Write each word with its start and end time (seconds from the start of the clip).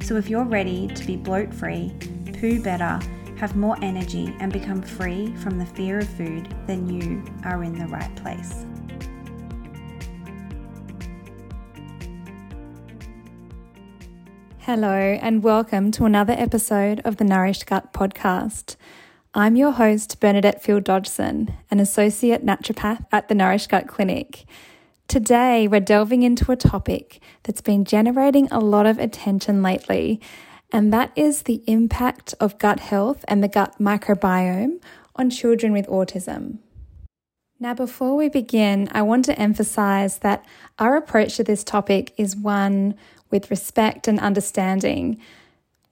So 0.00 0.16
if 0.16 0.30
you're 0.30 0.44
ready 0.44 0.88
to 0.88 1.06
be 1.06 1.16
bloat 1.16 1.52
free, 1.52 1.92
poo 2.40 2.62
better, 2.62 2.98
have 3.36 3.56
more 3.56 3.76
energy, 3.82 4.34
and 4.40 4.50
become 4.52 4.80
free 4.80 5.34
from 5.36 5.58
the 5.58 5.66
fear 5.66 5.98
of 5.98 6.08
food, 6.08 6.54
then 6.66 6.88
you 6.88 7.22
are 7.44 7.62
in 7.62 7.78
the 7.78 7.86
right 7.86 8.14
place. 8.16 8.64
Hello, 14.60 15.18
and 15.20 15.42
welcome 15.42 15.90
to 15.92 16.04
another 16.04 16.34
episode 16.38 17.00
of 17.04 17.18
the 17.18 17.24
Nourished 17.24 17.66
Gut 17.66 17.92
podcast. 17.92 18.76
I'm 19.34 19.56
your 19.56 19.72
host, 19.72 20.20
Bernadette 20.20 20.62
Field 20.62 20.84
Dodgson, 20.84 21.54
an 21.70 21.80
associate 21.80 22.46
naturopath 22.46 23.04
at 23.12 23.28
the 23.28 23.34
Nourished 23.34 23.68
Gut 23.68 23.86
Clinic. 23.88 24.46
Today, 25.08 25.66
we're 25.66 25.80
delving 25.80 26.22
into 26.22 26.52
a 26.52 26.56
topic 26.56 27.22
that's 27.44 27.62
been 27.62 27.86
generating 27.86 28.46
a 28.50 28.60
lot 28.60 28.84
of 28.84 28.98
attention 28.98 29.62
lately, 29.62 30.20
and 30.70 30.92
that 30.92 31.12
is 31.16 31.44
the 31.44 31.62
impact 31.66 32.34
of 32.40 32.58
gut 32.58 32.80
health 32.80 33.24
and 33.26 33.42
the 33.42 33.48
gut 33.48 33.76
microbiome 33.80 34.82
on 35.16 35.30
children 35.30 35.72
with 35.72 35.86
autism. 35.86 36.58
Now, 37.58 37.72
before 37.72 38.16
we 38.16 38.28
begin, 38.28 38.90
I 38.92 39.00
want 39.00 39.24
to 39.24 39.38
emphasize 39.38 40.18
that 40.18 40.44
our 40.78 40.94
approach 40.94 41.36
to 41.38 41.44
this 41.44 41.64
topic 41.64 42.12
is 42.18 42.36
one 42.36 42.94
with 43.30 43.50
respect 43.50 44.08
and 44.08 44.20
understanding. 44.20 45.18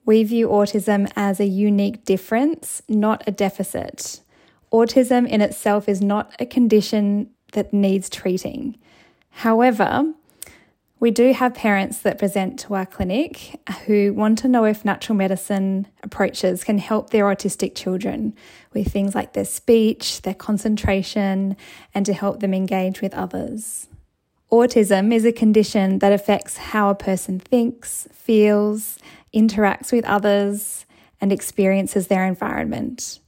We 0.05 0.23
view 0.25 0.47
autism 0.49 1.11
as 1.15 1.39
a 1.39 1.47
unique 1.47 2.05
difference, 2.05 2.83
not 2.87 3.23
a 3.25 3.31
deficit. 3.31 4.21
Autism 4.71 5.27
in 5.27 5.41
itself 5.41 5.89
is 5.89 6.03
not 6.03 6.35
a 6.39 6.45
condition 6.45 7.31
that 7.53 7.73
needs 7.73 8.11
treating. 8.11 8.77
However, 9.41 10.13
we 10.99 11.11
do 11.11 11.31
have 11.31 11.53
parents 11.53 11.99
that 11.99 12.17
present 12.17 12.57
to 12.61 12.73
our 12.73 12.87
clinic 12.87 13.61
who 13.85 14.11
want 14.11 14.39
to 14.39 14.47
know 14.47 14.65
if 14.65 14.83
natural 14.83 15.15
medicine 15.15 15.85
approaches 16.01 16.63
can 16.63 16.79
help 16.79 17.11
their 17.11 17.25
autistic 17.25 17.75
children 17.75 18.33
with 18.73 18.91
things 18.91 19.13
like 19.13 19.33
their 19.33 19.45
speech, 19.45 20.23
their 20.23 20.33
concentration, 20.33 21.55
and 21.93 22.03
to 22.07 22.13
help 22.13 22.39
them 22.39 22.51
engage 22.51 22.99
with 22.99 23.13
others. 23.13 23.87
Autism 24.51 25.13
is 25.13 25.23
a 25.23 25.31
condition 25.31 25.99
that 25.99 26.11
affects 26.11 26.57
how 26.57 26.89
a 26.89 26.95
person 26.95 27.39
thinks, 27.39 28.07
feels, 28.11 28.97
interacts 29.35 29.91
with 29.91 30.03
others, 30.05 30.87
and 31.21 31.31
experiences 31.31 32.07
their 32.07 32.25
environment. 32.25 33.19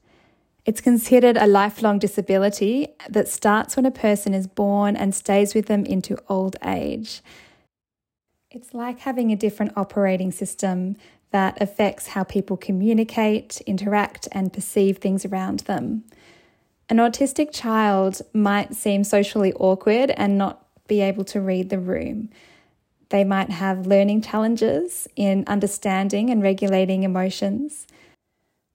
It's 0.70 0.82
considered 0.82 1.36
a 1.36 1.48
lifelong 1.48 1.98
disability 1.98 2.90
that 3.10 3.28
starts 3.28 3.76
when 3.76 3.88
a 3.88 3.92
person 3.92 4.36
is 4.36 4.46
born 4.46 4.96
and 4.96 5.16
stays 5.16 5.56
with 5.56 5.66
them 5.66 5.84
into 5.84 6.16
old 6.30 6.58
age. 6.64 7.24
It's 8.52 8.72
like 8.72 9.00
having 9.00 9.32
a 9.32 9.36
different 9.36 9.76
operating 9.76 10.32
system 10.32 10.96
that 11.32 11.60
affects 11.60 12.10
how 12.10 12.24
people 12.24 12.56
communicate, 12.56 13.62
interact, 13.62 14.28
and 14.32 14.54
perceive 14.54 15.00
things 15.00 15.26
around 15.26 15.62
them. 15.62 16.04
An 16.88 16.98
autistic 16.98 17.50
child 17.52 18.22
might 18.32 18.76
seem 18.76 19.04
socially 19.04 19.54
awkward 19.54 20.12
and 20.12 20.38
not 20.38 20.68
be 20.88 21.02
able 21.02 21.24
to 21.24 21.42
read 21.42 21.72
the 21.72 21.80
room. 21.80 22.30
They 23.10 23.24
might 23.24 23.50
have 23.50 23.88
learning 23.88 24.22
challenges 24.22 25.08
in 25.16 25.46
understanding 25.48 26.30
and 26.30 26.44
regulating 26.44 27.02
emotions. 27.02 27.88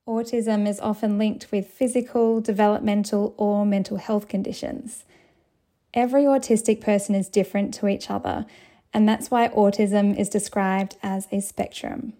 Autism 0.06 0.68
is 0.68 0.80
often 0.80 1.16
linked 1.16 1.50
with 1.50 1.66
physical, 1.66 2.38
developmental, 2.42 3.34
or 3.38 3.64
mental 3.64 3.96
health 3.96 4.28
conditions. 4.28 5.04
Every 5.94 6.24
autistic 6.24 6.82
person 6.82 7.14
is 7.14 7.30
different 7.30 7.72
to 7.74 7.88
each 7.88 8.10
other, 8.10 8.44
and 8.92 9.08
that's 9.08 9.30
why 9.30 9.48
autism 9.48 10.14
is 10.18 10.28
described 10.28 10.96
as 11.02 11.26
a 11.32 11.40
spectrum. 11.40 12.12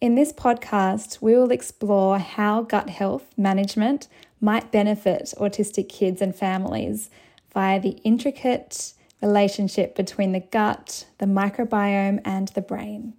In 0.00 0.14
this 0.14 0.32
podcast, 0.32 1.20
we 1.20 1.36
will 1.36 1.50
explore 1.50 2.18
how 2.18 2.62
gut 2.62 2.88
health 2.88 3.34
management 3.36 4.08
might 4.40 4.72
benefit 4.72 5.34
autistic 5.38 5.90
kids 5.90 6.22
and 6.22 6.34
families 6.34 7.10
via 7.52 7.78
the 7.80 8.00
intricate 8.02 8.94
relationship 9.20 9.94
between 9.94 10.32
the 10.32 10.40
gut, 10.40 11.04
the 11.18 11.26
microbiome, 11.26 12.20
and 12.24 12.48
the 12.48 12.62
brain. 12.62 13.12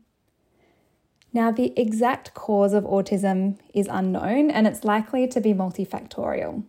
Now, 1.33 1.49
the 1.49 1.73
exact 1.75 2.35
cause 2.35 2.73
of 2.73 2.83
autism 2.83 3.57
is 3.73 3.87
unknown 3.89 4.51
and 4.51 4.67
it's 4.67 4.83
likely 4.83 5.27
to 5.29 5.41
be 5.41 5.51
multifactorial, 5.51 6.63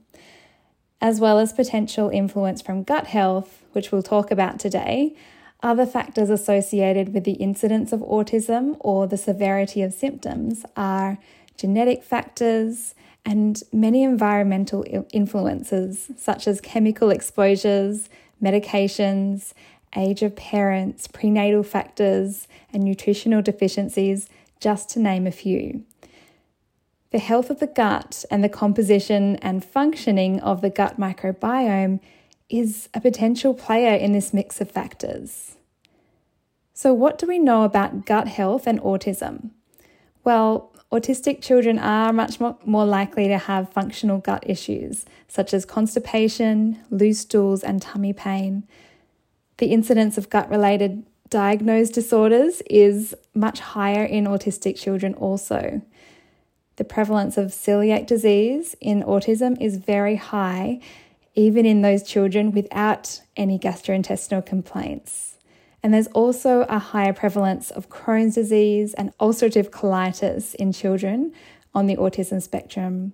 as 1.02 1.20
well 1.20 1.38
as 1.38 1.52
potential 1.52 2.08
influence 2.08 2.62
from 2.62 2.82
gut 2.82 3.08
health, 3.08 3.62
which 3.72 3.92
we'll 3.92 4.02
talk 4.02 4.30
about 4.30 4.58
today. 4.58 5.14
Other 5.62 5.84
factors 5.84 6.30
associated 6.30 7.12
with 7.12 7.24
the 7.24 7.32
incidence 7.32 7.92
of 7.92 8.00
autism 8.00 8.76
or 8.80 9.06
the 9.06 9.18
severity 9.18 9.82
of 9.82 9.92
symptoms 9.92 10.64
are 10.76 11.18
genetic 11.58 12.02
factors 12.02 12.94
and 13.26 13.62
many 13.72 14.02
environmental 14.02 14.84
influences, 15.12 16.10
such 16.16 16.46
as 16.46 16.60
chemical 16.60 17.10
exposures, 17.10 18.08
medications, 18.42 19.52
age 19.96 20.22
of 20.22 20.36
parents, 20.36 21.06
prenatal 21.06 21.62
factors, 21.62 22.48
and 22.72 22.82
nutritional 22.82 23.40
deficiencies 23.40 24.28
just 24.64 24.88
to 24.88 24.98
name 24.98 25.26
a 25.26 25.30
few. 25.30 25.84
The 27.10 27.18
health 27.18 27.50
of 27.50 27.60
the 27.60 27.66
gut 27.66 28.24
and 28.30 28.42
the 28.42 28.48
composition 28.48 29.36
and 29.36 29.62
functioning 29.62 30.40
of 30.40 30.62
the 30.62 30.70
gut 30.70 30.98
microbiome 30.98 32.00
is 32.48 32.88
a 32.94 33.00
potential 33.02 33.52
player 33.52 33.94
in 33.94 34.12
this 34.12 34.32
mix 34.32 34.62
of 34.62 34.70
factors. 34.70 35.58
So, 36.72 36.94
what 36.94 37.18
do 37.18 37.26
we 37.26 37.38
know 37.38 37.64
about 37.64 38.06
gut 38.06 38.26
health 38.26 38.66
and 38.66 38.80
autism? 38.80 39.50
Well, 40.24 40.72
autistic 40.90 41.42
children 41.42 41.78
are 41.78 42.10
much 42.10 42.40
more 42.40 42.86
likely 42.86 43.28
to 43.28 43.36
have 43.36 43.68
functional 43.68 44.16
gut 44.16 44.44
issues, 44.46 45.04
such 45.28 45.52
as 45.52 45.66
constipation, 45.66 46.80
loose 46.88 47.20
stools, 47.20 47.62
and 47.62 47.82
tummy 47.82 48.14
pain. 48.14 48.66
The 49.58 49.66
incidence 49.66 50.16
of 50.16 50.30
gut 50.30 50.48
related 50.48 51.04
diagnosed 51.30 51.94
disorders 51.94 52.62
is 52.70 53.14
much 53.34 53.60
higher 53.60 54.04
in 54.04 54.24
autistic 54.24 54.76
children, 54.76 55.14
also. 55.14 55.82
The 56.76 56.84
prevalence 56.84 57.36
of 57.36 57.46
celiac 57.50 58.06
disease 58.06 58.74
in 58.80 59.02
autism 59.02 59.60
is 59.60 59.76
very 59.76 60.16
high, 60.16 60.80
even 61.34 61.66
in 61.66 61.82
those 61.82 62.02
children 62.02 62.52
without 62.52 63.20
any 63.36 63.58
gastrointestinal 63.58 64.44
complaints. 64.44 65.38
And 65.82 65.92
there's 65.92 66.06
also 66.08 66.62
a 66.62 66.78
higher 66.78 67.12
prevalence 67.12 67.70
of 67.70 67.90
Crohn's 67.90 68.34
disease 68.34 68.94
and 68.94 69.16
ulcerative 69.18 69.70
colitis 69.70 70.54
in 70.54 70.72
children 70.72 71.32
on 71.74 71.86
the 71.86 71.96
autism 71.96 72.40
spectrum. 72.40 73.12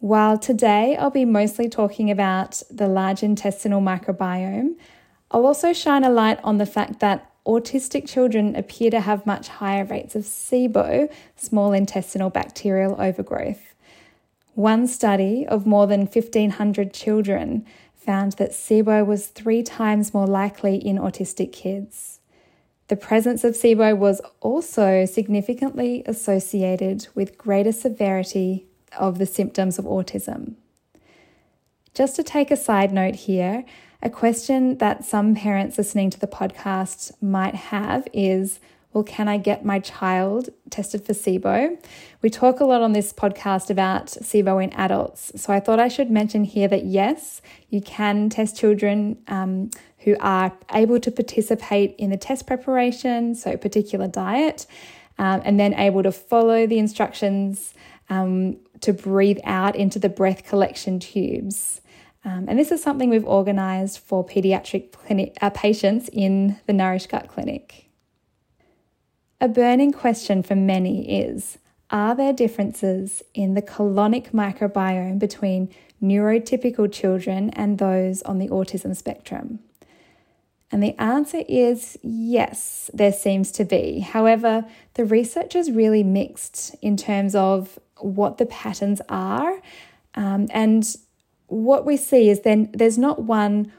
While 0.00 0.38
today 0.38 0.96
I'll 0.96 1.10
be 1.10 1.24
mostly 1.24 1.68
talking 1.68 2.10
about 2.10 2.62
the 2.70 2.86
large 2.86 3.22
intestinal 3.22 3.80
microbiome, 3.80 4.76
I'll 5.30 5.46
also 5.46 5.72
shine 5.72 6.04
a 6.04 6.10
light 6.10 6.40
on 6.42 6.58
the 6.58 6.66
fact 6.66 7.00
that 7.00 7.30
autistic 7.46 8.08
children 8.08 8.56
appear 8.56 8.90
to 8.90 9.00
have 9.00 9.26
much 9.26 9.48
higher 9.48 9.84
rates 9.84 10.14
of 10.14 10.22
SIBO, 10.24 11.10
small 11.36 11.72
intestinal 11.72 12.30
bacterial 12.30 13.00
overgrowth. 13.00 13.74
One 14.54 14.86
study 14.86 15.46
of 15.46 15.66
more 15.66 15.86
than 15.86 16.00
1,500 16.00 16.92
children 16.92 17.64
found 17.94 18.32
that 18.32 18.52
SIBO 18.52 19.04
was 19.04 19.26
three 19.26 19.62
times 19.62 20.14
more 20.14 20.26
likely 20.26 20.76
in 20.76 20.98
autistic 20.98 21.52
kids. 21.52 22.20
The 22.88 22.96
presence 22.96 23.44
of 23.44 23.54
SIBO 23.54 23.96
was 23.96 24.22
also 24.40 25.04
significantly 25.04 26.02
associated 26.06 27.06
with 27.14 27.36
greater 27.36 27.72
severity 27.72 28.66
of 28.98 29.18
the 29.18 29.26
symptoms 29.26 29.78
of 29.78 29.84
autism. 29.84 30.54
Just 31.92 32.16
to 32.16 32.22
take 32.22 32.50
a 32.50 32.56
side 32.56 32.92
note 32.92 33.14
here, 33.14 33.64
a 34.02 34.10
question 34.10 34.78
that 34.78 35.04
some 35.04 35.34
parents 35.34 35.78
listening 35.78 36.10
to 36.10 36.20
the 36.20 36.26
podcast 36.26 37.12
might 37.22 37.54
have 37.54 38.06
is 38.12 38.60
well, 38.92 39.04
can 39.04 39.28
I 39.28 39.36
get 39.36 39.64
my 39.64 39.80
child 39.80 40.48
tested 40.70 41.04
for 41.04 41.12
SIBO? 41.12 41.78
We 42.22 42.30
talk 42.30 42.58
a 42.60 42.64
lot 42.64 42.80
on 42.80 42.94
this 42.94 43.12
podcast 43.12 43.68
about 43.68 44.06
SIBO 44.06 44.64
in 44.64 44.72
adults. 44.72 45.30
So 45.36 45.52
I 45.52 45.60
thought 45.60 45.78
I 45.78 45.88
should 45.88 46.10
mention 46.10 46.44
here 46.44 46.68
that 46.68 46.86
yes, 46.86 47.42
you 47.68 47.82
can 47.82 48.30
test 48.30 48.56
children 48.56 49.18
um, 49.28 49.70
who 49.98 50.16
are 50.20 50.52
able 50.72 50.98
to 51.00 51.10
participate 51.10 51.96
in 51.98 52.10
the 52.10 52.16
test 52.16 52.46
preparation, 52.46 53.34
so 53.34 53.56
particular 53.58 54.08
diet, 54.08 54.66
um, 55.18 55.42
and 55.44 55.60
then 55.60 55.74
able 55.74 56.02
to 56.02 56.12
follow 56.12 56.66
the 56.66 56.78
instructions 56.78 57.74
um, 58.08 58.56
to 58.80 58.94
breathe 58.94 59.38
out 59.44 59.76
into 59.76 59.98
the 59.98 60.08
breath 60.08 60.44
collection 60.44 60.98
tubes. 60.98 61.82
Um, 62.28 62.44
and 62.46 62.58
this 62.58 62.70
is 62.70 62.82
something 62.82 63.08
we've 63.08 63.24
organised 63.24 64.00
for 64.00 64.24
paediatric 64.24 64.92
clinic, 64.92 65.38
uh, 65.40 65.48
patients 65.48 66.10
in 66.12 66.58
the 66.66 66.74
Nourish 66.74 67.06
Gut 67.06 67.28
Clinic. 67.28 67.88
A 69.40 69.48
burning 69.48 69.92
question 69.92 70.42
for 70.42 70.54
many 70.54 71.20
is 71.22 71.58
Are 71.90 72.14
there 72.14 72.34
differences 72.34 73.22
in 73.32 73.54
the 73.54 73.62
colonic 73.62 74.32
microbiome 74.32 75.18
between 75.18 75.74
neurotypical 76.02 76.92
children 76.92 77.48
and 77.50 77.78
those 77.78 78.20
on 78.22 78.38
the 78.38 78.48
autism 78.48 78.94
spectrum? 78.94 79.60
And 80.70 80.82
the 80.82 81.00
answer 81.00 81.44
is 81.48 81.98
yes, 82.02 82.90
there 82.92 83.12
seems 83.12 83.50
to 83.52 83.64
be. 83.64 84.00
However, 84.00 84.66
the 84.94 85.06
research 85.06 85.56
is 85.56 85.70
really 85.70 86.02
mixed 86.02 86.76
in 86.82 86.98
terms 86.98 87.34
of 87.34 87.78
what 87.96 88.36
the 88.36 88.44
patterns 88.44 89.00
are. 89.08 89.62
Um, 90.14 90.48
and 90.50 90.84
what 91.48 91.84
we 91.84 91.96
see 91.96 92.30
is 92.30 92.40
then 92.40 92.70
there's 92.72 92.98
not 92.98 93.22
one, 93.22 93.72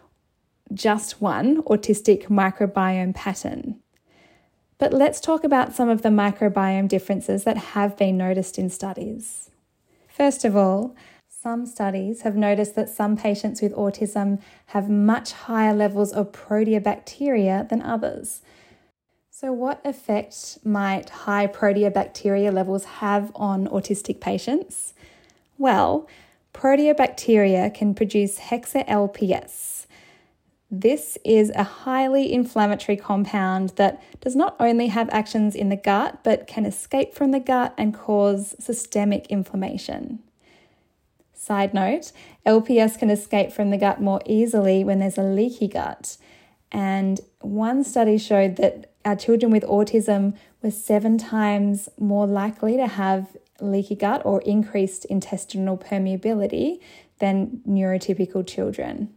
just 0.73 1.21
one 1.21 1.63
autistic 1.63 2.25
microbiome 2.27 3.15
pattern. 3.15 3.79
But 4.77 4.93
let's 4.93 5.19
talk 5.19 5.43
about 5.43 5.75
some 5.75 5.89
of 5.89 6.01
the 6.01 6.09
microbiome 6.09 6.87
differences 6.87 7.43
that 7.43 7.57
have 7.57 7.97
been 7.97 8.17
noticed 8.17 8.57
in 8.57 8.69
studies. 8.69 9.51
First 10.07 10.43
of 10.43 10.55
all, 10.55 10.95
some 11.27 11.65
studies 11.65 12.21
have 12.21 12.35
noticed 12.35 12.75
that 12.75 12.89
some 12.89 13.15
patients 13.15 13.61
with 13.61 13.73
autism 13.73 14.41
have 14.67 14.89
much 14.89 15.31
higher 15.31 15.73
levels 15.73 16.11
of 16.11 16.31
proteobacteria 16.31 17.69
than 17.69 17.81
others. 17.81 18.41
So, 19.29 19.53
what 19.53 19.79
effect 19.85 20.57
might 20.65 21.09
high 21.09 21.47
proteobacteria 21.47 22.51
levels 22.51 22.83
have 22.83 23.31
on 23.35 23.67
autistic 23.67 24.19
patients? 24.19 24.93
Well, 25.57 26.09
proteobacteria 26.53 27.73
can 27.73 27.93
produce 27.93 28.39
hexa-LPS. 28.39 29.85
This 30.71 31.17
is 31.25 31.49
a 31.51 31.63
highly 31.63 32.31
inflammatory 32.31 32.95
compound 32.95 33.69
that 33.77 34.01
does 34.21 34.35
not 34.35 34.55
only 34.59 34.87
have 34.87 35.09
actions 35.09 35.55
in 35.55 35.69
the 35.69 35.75
gut 35.75 36.23
but 36.23 36.45
can 36.45 36.65
escape 36.65 37.15
from 37.15 37.31
the 37.31 37.39
gut 37.39 37.73
and 37.77 37.93
cause 37.93 38.55
systemic 38.59 39.25
inflammation. 39.27 40.19
Side 41.33 41.73
note 41.73 42.11
LPS 42.45 42.99
can 42.99 43.09
escape 43.09 43.51
from 43.51 43.71
the 43.71 43.77
gut 43.77 43.99
more 43.99 44.21
easily 44.25 44.83
when 44.83 44.99
there's 44.99 45.17
a 45.17 45.23
leaky 45.23 45.67
gut. 45.67 46.17
And 46.71 47.19
one 47.41 47.83
study 47.83 48.19
showed 48.19 48.57
that 48.57 48.91
our 49.03 49.15
children 49.15 49.51
with 49.51 49.63
autism 49.63 50.35
were 50.61 50.69
seven 50.69 51.17
times 51.17 51.89
more 51.97 52.27
likely 52.27 52.77
to 52.77 52.85
have 52.85 53.35
leaky 53.61 53.95
gut 53.95 54.21
or 54.25 54.41
increased 54.41 55.05
intestinal 55.05 55.77
permeability 55.77 56.79
than 57.19 57.61
neurotypical 57.67 58.45
children. 58.45 59.15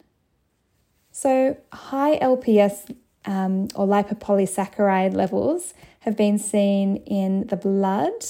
So, 1.10 1.56
high 1.72 2.18
LPS 2.18 2.96
um, 3.24 3.68
or 3.74 3.86
lipopolysaccharide 3.86 5.14
levels 5.14 5.74
have 6.00 6.16
been 6.16 6.38
seen 6.38 6.96
in 6.96 7.46
the 7.46 7.56
blood 7.56 8.24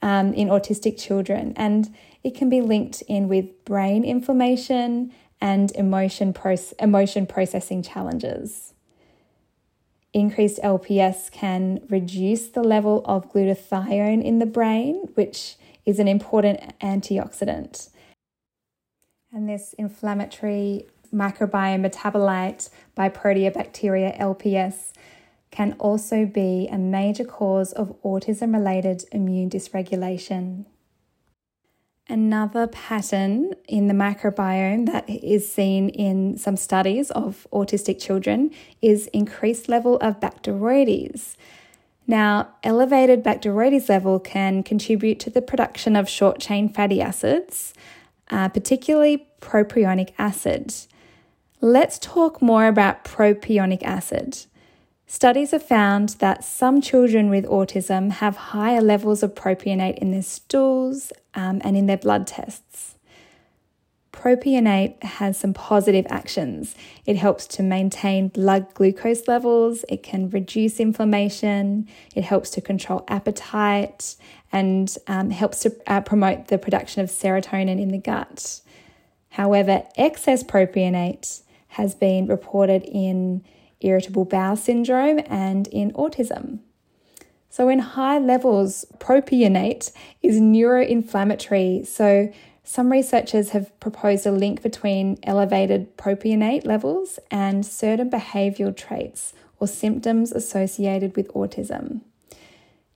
um, 0.00 0.32
in 0.34 0.48
autistic 0.48 1.00
children, 1.00 1.52
and 1.56 1.94
it 2.24 2.34
can 2.34 2.48
be 2.48 2.60
linked 2.60 3.02
in 3.02 3.28
with 3.28 3.64
brain 3.64 4.04
inflammation 4.04 5.12
and 5.40 5.70
emotion, 5.72 6.32
proce- 6.32 6.72
emotion 6.78 7.26
processing 7.26 7.82
challenges. 7.82 8.71
Increased 10.14 10.60
LPS 10.62 11.30
can 11.30 11.80
reduce 11.88 12.48
the 12.48 12.62
level 12.62 13.02
of 13.06 13.32
glutathione 13.32 14.22
in 14.22 14.40
the 14.40 14.46
brain, 14.46 15.08
which 15.14 15.56
is 15.86 15.98
an 15.98 16.06
important 16.06 16.60
antioxidant. 16.80 17.88
And 19.32 19.48
this 19.48 19.74
inflammatory 19.78 20.86
microbiome 21.14 21.86
metabolite 21.86 22.68
by 22.94 23.08
proteobacteria 23.08 24.18
LPS 24.18 24.92
can 25.50 25.74
also 25.78 26.26
be 26.26 26.68
a 26.70 26.78
major 26.78 27.24
cause 27.24 27.72
of 27.72 28.00
autism 28.02 28.52
related 28.52 29.04
immune 29.12 29.48
dysregulation. 29.48 30.66
Another 32.08 32.66
pattern 32.66 33.54
in 33.68 33.86
the 33.86 33.94
microbiome 33.94 34.86
that 34.86 35.08
is 35.08 35.50
seen 35.50 35.88
in 35.90 36.36
some 36.36 36.56
studies 36.56 37.12
of 37.12 37.46
autistic 37.52 38.00
children 38.00 38.50
is 38.80 39.06
increased 39.08 39.68
level 39.68 39.98
of 39.98 40.18
Bacteroides. 40.18 41.36
Now, 42.08 42.48
elevated 42.64 43.22
Bacteroides 43.22 43.88
level 43.88 44.18
can 44.18 44.64
contribute 44.64 45.20
to 45.20 45.30
the 45.30 45.40
production 45.40 45.94
of 45.94 46.08
short 46.08 46.40
chain 46.40 46.68
fatty 46.68 47.00
acids, 47.00 47.72
uh, 48.32 48.48
particularly 48.48 49.28
propionic 49.40 50.10
acid. 50.18 50.74
Let's 51.60 52.00
talk 52.00 52.42
more 52.42 52.66
about 52.66 53.04
propionic 53.04 53.84
acid. 53.84 54.46
Studies 55.06 55.52
have 55.52 55.62
found 55.62 56.10
that 56.18 56.42
some 56.42 56.80
children 56.80 57.30
with 57.30 57.44
autism 57.44 58.10
have 58.10 58.36
higher 58.36 58.80
levels 58.80 59.22
of 59.22 59.36
propionate 59.36 59.98
in 59.98 60.10
their 60.10 60.22
stools 60.22 61.12
um, 61.34 61.60
and 61.64 61.76
in 61.76 61.86
their 61.86 61.96
blood 61.96 62.26
tests. 62.26 62.96
Propionate 64.12 65.02
has 65.02 65.38
some 65.38 65.54
positive 65.54 66.06
actions. 66.10 66.74
It 67.06 67.16
helps 67.16 67.46
to 67.48 67.62
maintain 67.62 68.28
blood 68.28 68.72
glucose 68.74 69.26
levels, 69.26 69.84
it 69.88 70.02
can 70.02 70.28
reduce 70.30 70.78
inflammation, 70.78 71.88
it 72.14 72.22
helps 72.22 72.50
to 72.50 72.60
control 72.60 73.04
appetite, 73.08 74.16
and 74.52 74.94
um, 75.06 75.30
helps 75.30 75.60
to 75.60 75.74
uh, 75.86 76.02
promote 76.02 76.48
the 76.48 76.58
production 76.58 77.02
of 77.02 77.08
serotonin 77.08 77.80
in 77.80 77.88
the 77.88 77.98
gut. 77.98 78.60
However, 79.30 79.84
excess 79.96 80.44
propionate 80.44 81.40
has 81.68 81.94
been 81.94 82.26
reported 82.26 82.82
in 82.84 83.42
irritable 83.82 84.24
bowel 84.24 84.56
syndrome, 84.56 85.20
and 85.26 85.66
in 85.68 85.92
autism. 85.92 86.60
So, 87.52 87.68
in 87.68 87.80
high 87.80 88.18
levels, 88.18 88.86
propionate 88.96 89.92
is 90.22 90.40
neuroinflammatory. 90.40 91.86
So, 91.86 92.32
some 92.64 92.90
researchers 92.90 93.50
have 93.50 93.78
proposed 93.78 94.24
a 94.24 94.32
link 94.32 94.62
between 94.62 95.18
elevated 95.22 95.98
propionate 95.98 96.64
levels 96.64 97.18
and 97.30 97.66
certain 97.66 98.08
behavioral 98.08 98.74
traits 98.74 99.34
or 99.60 99.68
symptoms 99.68 100.32
associated 100.32 101.14
with 101.14 101.28
autism. 101.34 102.00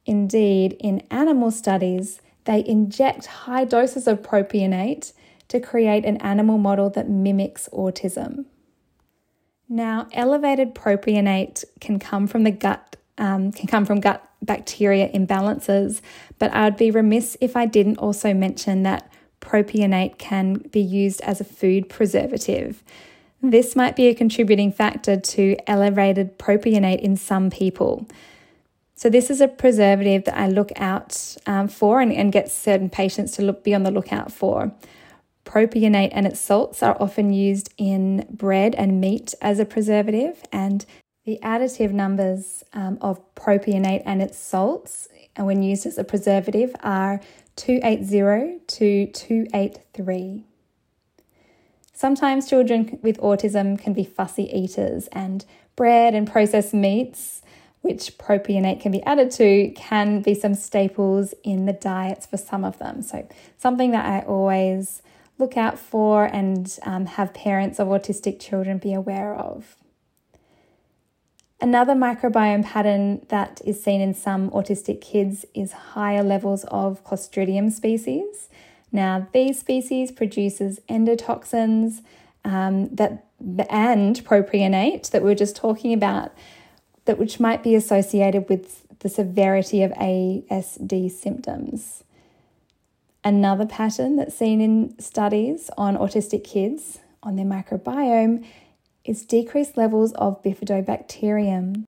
Indeed, 0.06 0.78
in 0.80 1.02
animal 1.10 1.50
studies, 1.50 2.22
they 2.44 2.64
inject 2.66 3.26
high 3.26 3.66
doses 3.66 4.06
of 4.06 4.22
propionate 4.22 5.12
to 5.48 5.60
create 5.60 6.06
an 6.06 6.16
animal 6.22 6.56
model 6.56 6.88
that 6.88 7.10
mimics 7.10 7.68
autism. 7.74 8.46
Now, 9.68 10.08
elevated 10.14 10.74
propionate 10.74 11.62
can 11.78 11.98
come 11.98 12.26
from 12.26 12.44
the 12.44 12.52
gut, 12.52 12.96
um, 13.18 13.52
can 13.52 13.66
come 13.66 13.84
from 13.84 14.00
gut 14.00 14.26
bacteria 14.46 15.08
imbalances, 15.10 16.00
but 16.38 16.54
I'd 16.54 16.76
be 16.76 16.90
remiss 16.90 17.36
if 17.40 17.56
I 17.56 17.66
didn't 17.66 17.98
also 17.98 18.32
mention 18.32 18.82
that 18.84 19.10
propionate 19.40 20.18
can 20.18 20.54
be 20.54 20.80
used 20.80 21.20
as 21.22 21.40
a 21.40 21.44
food 21.44 21.88
preservative. 21.88 22.82
This 23.42 23.76
might 23.76 23.96
be 23.96 24.08
a 24.08 24.14
contributing 24.14 24.72
factor 24.72 25.16
to 25.16 25.56
elevated 25.66 26.38
propionate 26.38 27.00
in 27.00 27.16
some 27.16 27.50
people. 27.50 28.06
So, 28.98 29.10
this 29.10 29.28
is 29.28 29.42
a 29.42 29.48
preservative 29.48 30.24
that 30.24 30.38
I 30.38 30.48
look 30.48 30.72
out 30.76 31.36
um, 31.46 31.68
for 31.68 32.00
and, 32.00 32.10
and 32.12 32.32
get 32.32 32.50
certain 32.50 32.88
patients 32.88 33.32
to 33.32 33.42
look, 33.42 33.62
be 33.62 33.74
on 33.74 33.82
the 33.82 33.90
lookout 33.90 34.32
for. 34.32 34.72
Propionate 35.44 36.08
and 36.12 36.26
its 36.26 36.40
salts 36.40 36.82
are 36.82 36.96
often 36.98 37.32
used 37.32 37.72
in 37.76 38.26
bread 38.30 38.74
and 38.74 39.00
meat 39.00 39.34
as 39.42 39.58
a 39.58 39.66
preservative, 39.66 40.42
and 40.50 40.86
the 41.26 41.38
additive 41.42 41.92
numbers 41.92 42.64
um, 42.72 42.96
of 43.00 43.20
propionate 43.34 44.02
and 44.06 44.22
its 44.22 44.38
salts, 44.38 45.08
uh, 45.38 45.44
when 45.44 45.62
used 45.62 45.84
as 45.84 45.98
a 45.98 46.04
preservative, 46.04 46.74
are 46.82 47.20
280 47.56 48.60
to 48.68 49.06
283. 49.08 50.44
Sometimes 51.92 52.48
children 52.48 52.98
with 53.02 53.18
autism 53.18 53.78
can 53.78 53.92
be 53.92 54.04
fussy 54.04 54.44
eaters, 54.44 55.08
and 55.08 55.44
bread 55.74 56.14
and 56.14 56.30
processed 56.30 56.72
meats, 56.72 57.42
which 57.80 58.18
propionate 58.18 58.80
can 58.80 58.92
be 58.92 59.02
added 59.02 59.30
to, 59.32 59.70
can 59.70 60.20
be 60.20 60.34
some 60.34 60.54
staples 60.54 61.34
in 61.42 61.66
the 61.66 61.72
diets 61.72 62.26
for 62.26 62.36
some 62.36 62.64
of 62.64 62.78
them. 62.78 63.02
So, 63.02 63.26
something 63.58 63.90
that 63.90 64.06
I 64.06 64.20
always 64.26 65.02
look 65.38 65.56
out 65.56 65.78
for 65.78 66.24
and 66.24 66.78
um, 66.84 67.06
have 67.06 67.34
parents 67.34 67.80
of 67.80 67.88
autistic 67.88 68.38
children 68.38 68.78
be 68.78 68.92
aware 68.92 69.34
of. 69.34 69.76
Another 71.60 71.94
microbiome 71.94 72.64
pattern 72.64 73.24
that 73.28 73.62
is 73.64 73.82
seen 73.82 74.00
in 74.02 74.12
some 74.12 74.50
autistic 74.50 75.00
kids 75.00 75.46
is 75.54 75.72
higher 75.72 76.22
levels 76.22 76.64
of 76.64 77.02
Clostridium 77.02 77.72
species. 77.72 78.50
Now, 78.92 79.26
these 79.32 79.58
species 79.58 80.12
produces 80.12 80.80
endotoxins 80.88 82.02
um, 82.44 82.94
that 82.94 83.26
and 83.68 84.16
propionate 84.24 85.10
that 85.10 85.22
we 85.22 85.28
were 85.28 85.34
just 85.34 85.56
talking 85.56 85.92
about, 85.92 86.32
that 87.06 87.18
which 87.18 87.40
might 87.40 87.62
be 87.62 87.74
associated 87.74 88.48
with 88.48 88.86
the 89.00 89.08
severity 89.08 89.82
of 89.82 89.92
ASD 89.92 91.10
symptoms. 91.10 92.04
Another 93.24 93.66
pattern 93.66 94.16
that's 94.16 94.36
seen 94.36 94.60
in 94.60 94.98
studies 94.98 95.70
on 95.76 95.96
autistic 95.96 96.44
kids 96.44 97.00
on 97.22 97.36
their 97.36 97.44
microbiome 97.44 98.44
is 99.06 99.24
decreased 99.24 99.76
levels 99.76 100.12
of 100.14 100.42
bifidobacterium. 100.42 101.84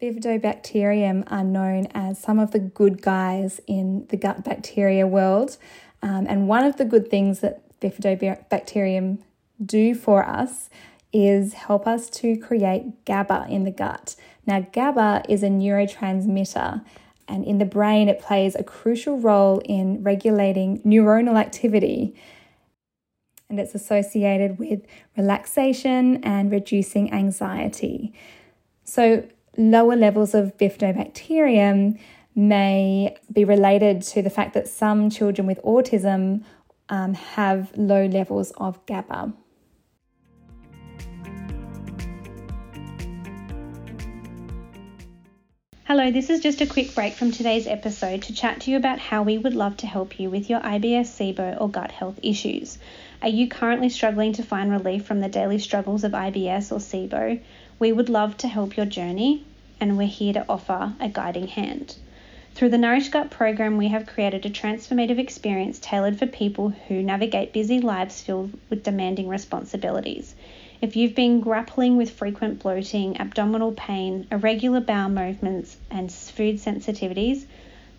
Bifidobacterium 0.00 1.24
are 1.30 1.44
known 1.44 1.86
as 1.94 2.18
some 2.18 2.38
of 2.38 2.50
the 2.50 2.58
good 2.58 3.02
guys 3.02 3.60
in 3.66 4.06
the 4.08 4.16
gut 4.16 4.44
bacteria 4.44 5.06
world. 5.06 5.56
Um, 6.02 6.26
and 6.28 6.48
one 6.48 6.64
of 6.64 6.76
the 6.76 6.84
good 6.84 7.08
things 7.08 7.40
that 7.40 7.62
bifidobacterium 7.80 9.18
do 9.64 9.94
for 9.94 10.24
us 10.26 10.68
is 11.12 11.52
help 11.54 11.86
us 11.86 12.08
to 12.08 12.36
create 12.36 13.04
GABA 13.04 13.46
in 13.48 13.64
the 13.64 13.70
gut. 13.70 14.16
Now, 14.46 14.60
GABA 14.60 15.24
is 15.28 15.42
a 15.42 15.48
neurotransmitter, 15.48 16.84
and 17.28 17.44
in 17.44 17.58
the 17.58 17.64
brain, 17.64 18.08
it 18.08 18.20
plays 18.20 18.54
a 18.54 18.64
crucial 18.64 19.18
role 19.18 19.60
in 19.64 20.02
regulating 20.02 20.80
neuronal 20.80 21.38
activity. 21.38 22.16
And 23.52 23.60
it's 23.60 23.74
associated 23.74 24.58
with 24.58 24.80
relaxation 25.14 26.24
and 26.24 26.50
reducing 26.50 27.12
anxiety. 27.12 28.14
So, 28.82 29.28
lower 29.58 29.94
levels 29.94 30.32
of 30.32 30.56
bifidobacterium 30.56 31.98
may 32.34 33.14
be 33.30 33.44
related 33.44 34.00
to 34.00 34.22
the 34.22 34.30
fact 34.30 34.54
that 34.54 34.68
some 34.68 35.10
children 35.10 35.46
with 35.46 35.60
autism 35.64 36.44
um, 36.88 37.12
have 37.12 37.70
low 37.76 38.06
levels 38.06 38.52
of 38.56 38.84
GABA. 38.86 39.34
Hello, 45.94 46.10
this 46.10 46.30
is 46.30 46.40
just 46.40 46.62
a 46.62 46.66
quick 46.66 46.94
break 46.94 47.12
from 47.12 47.32
today's 47.32 47.66
episode 47.66 48.22
to 48.22 48.32
chat 48.32 48.62
to 48.62 48.70
you 48.70 48.78
about 48.78 48.98
how 48.98 49.22
we 49.22 49.36
would 49.36 49.52
love 49.52 49.76
to 49.76 49.86
help 49.86 50.18
you 50.18 50.30
with 50.30 50.48
your 50.48 50.60
IBS, 50.60 51.04
SIBO, 51.04 51.60
or 51.60 51.68
gut 51.68 51.90
health 51.92 52.18
issues. 52.22 52.78
Are 53.20 53.28
you 53.28 53.46
currently 53.46 53.90
struggling 53.90 54.32
to 54.32 54.42
find 54.42 54.70
relief 54.70 55.04
from 55.04 55.20
the 55.20 55.28
daily 55.28 55.58
struggles 55.58 56.02
of 56.02 56.12
IBS 56.12 56.72
or 56.72 56.78
SIBO? 56.78 57.40
We 57.78 57.92
would 57.92 58.08
love 58.08 58.38
to 58.38 58.48
help 58.48 58.74
your 58.74 58.86
journey, 58.86 59.44
and 59.80 59.98
we're 59.98 60.06
here 60.06 60.32
to 60.32 60.46
offer 60.48 60.94
a 60.98 61.10
guiding 61.10 61.48
hand. 61.48 61.96
Through 62.54 62.70
the 62.70 62.78
Nourish 62.78 63.10
Gut 63.10 63.30
program, 63.30 63.76
we 63.76 63.88
have 63.88 64.06
created 64.06 64.46
a 64.46 64.50
transformative 64.50 65.18
experience 65.18 65.78
tailored 65.78 66.18
for 66.18 66.26
people 66.26 66.70
who 66.70 67.02
navigate 67.02 67.52
busy 67.52 67.80
lives 67.80 68.22
filled 68.22 68.58
with 68.70 68.82
demanding 68.82 69.28
responsibilities. 69.28 70.34
If 70.82 70.96
you've 70.96 71.14
been 71.14 71.38
grappling 71.38 71.96
with 71.96 72.10
frequent 72.10 72.58
bloating, 72.58 73.16
abdominal 73.20 73.70
pain, 73.70 74.26
irregular 74.32 74.80
bowel 74.80 75.10
movements, 75.10 75.76
and 75.92 76.10
food 76.10 76.56
sensitivities, 76.56 77.44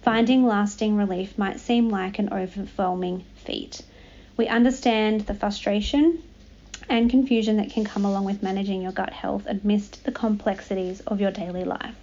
finding 0.02 0.46
lasting 0.46 0.98
relief 0.98 1.38
might 1.38 1.62
seem 1.62 1.88
like 1.88 2.20
an 2.20 2.34
overwhelming 2.34 3.24
feat. 3.36 3.84
We 4.36 4.50
understand 4.50 5.22
the 5.22 5.34
frustration 5.34 6.24
and 6.90 7.10
confusion 7.10 7.56
that 7.56 7.70
can 7.70 7.86
come 7.86 8.04
along 8.04 8.26
with 8.26 8.44
managing 8.44 8.82
your 8.82 8.92
gut 8.92 9.14
health 9.14 9.48
amidst 9.48 10.04
the 10.04 10.12
complexities 10.12 11.00
of 11.08 11.22
your 11.22 11.32
daily 11.32 11.64
life. 11.64 11.96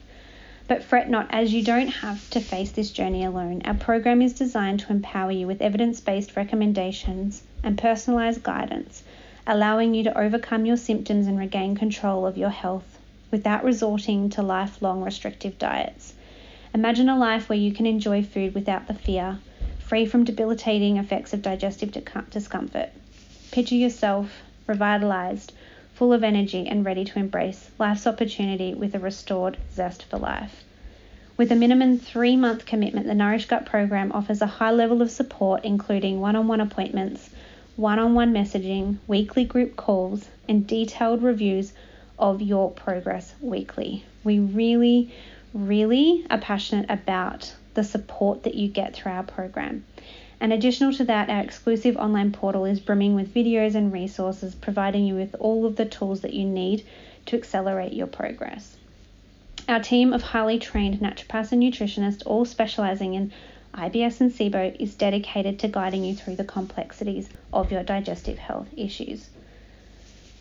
But 0.66 0.82
fret 0.82 1.10
not, 1.10 1.26
as 1.28 1.52
you 1.52 1.62
don't 1.62 1.88
have 1.88 2.30
to 2.30 2.40
face 2.40 2.72
this 2.72 2.90
journey 2.90 3.22
alone. 3.22 3.60
Our 3.66 3.74
program 3.74 4.22
is 4.22 4.32
designed 4.32 4.80
to 4.80 4.92
empower 4.92 5.30
you 5.30 5.46
with 5.46 5.60
evidence 5.60 6.00
based 6.00 6.36
recommendations 6.36 7.42
and 7.62 7.76
personalised 7.76 8.42
guidance 8.42 9.02
allowing 9.50 9.94
you 9.94 10.04
to 10.04 10.16
overcome 10.16 10.64
your 10.64 10.76
symptoms 10.76 11.26
and 11.26 11.36
regain 11.36 11.74
control 11.74 12.24
of 12.24 12.38
your 12.38 12.50
health 12.50 13.00
without 13.32 13.64
resorting 13.64 14.30
to 14.30 14.40
lifelong 14.40 15.02
restrictive 15.02 15.58
diets. 15.58 16.14
Imagine 16.72 17.08
a 17.08 17.18
life 17.18 17.48
where 17.48 17.58
you 17.58 17.72
can 17.72 17.84
enjoy 17.84 18.22
food 18.22 18.54
without 18.54 18.86
the 18.86 18.94
fear, 18.94 19.40
free 19.80 20.06
from 20.06 20.22
debilitating 20.22 20.98
effects 20.98 21.32
of 21.32 21.42
digestive 21.42 21.90
discomfort. 22.30 22.90
Picture 23.50 23.74
yourself 23.74 24.40
revitalized, 24.68 25.52
full 25.94 26.12
of 26.12 26.22
energy, 26.22 26.68
and 26.68 26.84
ready 26.84 27.04
to 27.04 27.18
embrace 27.18 27.72
life's 27.76 28.06
opportunity 28.06 28.72
with 28.72 28.94
a 28.94 29.00
restored 29.00 29.56
zest 29.74 30.04
for 30.04 30.18
life. 30.18 30.62
With 31.36 31.50
a 31.50 31.56
minimum 31.56 31.98
three 31.98 32.36
month 32.36 32.66
commitment, 32.66 33.08
the 33.08 33.16
Nourish 33.16 33.46
Gut 33.46 33.66
program 33.66 34.12
offers 34.12 34.42
a 34.42 34.46
high 34.46 34.70
level 34.70 35.02
of 35.02 35.10
support, 35.10 35.64
including 35.64 36.20
one 36.20 36.36
on 36.36 36.46
one 36.46 36.60
appointments 36.60 37.30
one 37.76 37.98
on 37.98 38.14
one 38.14 38.32
messaging, 38.32 38.98
weekly 39.06 39.44
group 39.44 39.76
calls, 39.76 40.28
and 40.48 40.66
detailed 40.66 41.22
reviews 41.22 41.72
of 42.18 42.42
your 42.42 42.70
progress 42.70 43.34
weekly. 43.40 44.04
We 44.24 44.38
really, 44.38 45.14
really 45.54 46.26
are 46.30 46.38
passionate 46.38 46.90
about 46.90 47.54
the 47.74 47.84
support 47.84 48.42
that 48.42 48.54
you 48.54 48.68
get 48.68 48.94
through 48.94 49.12
our 49.12 49.22
program. 49.22 49.84
And 50.40 50.52
additional 50.52 50.92
to 50.94 51.04
that, 51.04 51.28
our 51.28 51.40
exclusive 51.40 51.96
online 51.96 52.32
portal 52.32 52.64
is 52.64 52.80
brimming 52.80 53.14
with 53.14 53.34
videos 53.34 53.74
and 53.74 53.92
resources, 53.92 54.54
providing 54.54 55.04
you 55.04 55.14
with 55.14 55.34
all 55.38 55.66
of 55.66 55.76
the 55.76 55.84
tools 55.84 56.22
that 56.22 56.34
you 56.34 56.46
need 56.46 56.84
to 57.26 57.36
accelerate 57.36 57.92
your 57.92 58.06
progress. 58.06 58.76
Our 59.68 59.80
team 59.80 60.12
of 60.12 60.22
highly 60.22 60.58
trained 60.58 61.00
naturopaths 61.00 61.52
and 61.52 61.62
nutritionists, 61.62 62.22
all 62.26 62.44
specializing 62.44 63.14
in 63.14 63.32
IBS 63.74 64.20
and 64.20 64.32
SIBO 64.32 64.74
is 64.80 64.94
dedicated 64.94 65.58
to 65.60 65.68
guiding 65.68 66.04
you 66.04 66.14
through 66.14 66.36
the 66.36 66.44
complexities 66.44 67.28
of 67.52 67.70
your 67.70 67.82
digestive 67.82 68.38
health 68.38 68.68
issues. 68.76 69.28